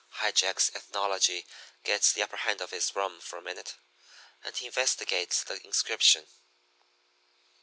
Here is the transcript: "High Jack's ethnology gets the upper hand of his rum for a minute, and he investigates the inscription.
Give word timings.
"High 0.13 0.31
Jack's 0.31 0.71
ethnology 0.73 1.45
gets 1.83 2.11
the 2.11 2.23
upper 2.23 2.37
hand 2.37 2.59
of 2.59 2.71
his 2.71 2.95
rum 2.95 3.21
for 3.21 3.37
a 3.37 3.41
minute, 3.43 3.75
and 4.43 4.57
he 4.57 4.65
investigates 4.65 5.43
the 5.43 5.63
inscription. 5.63 6.25